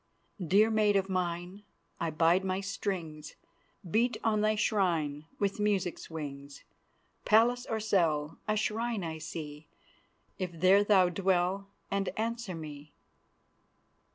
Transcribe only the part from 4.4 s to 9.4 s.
thy shrine With music's wings. Palace or cell A shrine I